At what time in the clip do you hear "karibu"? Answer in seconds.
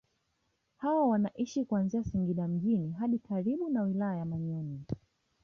3.19-3.69